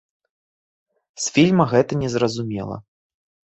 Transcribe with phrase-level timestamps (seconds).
[1.27, 2.83] З фільма гэта не зразумела.